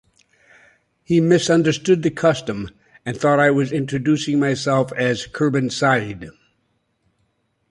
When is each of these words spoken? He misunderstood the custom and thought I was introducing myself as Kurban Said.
He 1.03 1.21
misunderstood 1.21 2.01
the 2.01 2.09
custom 2.09 2.69
and 3.05 3.15
thought 3.15 3.39
I 3.39 3.51
was 3.51 3.71
introducing 3.71 4.39
myself 4.39 4.91
as 4.93 5.27
Kurban 5.27 5.69
Said. 5.71 6.31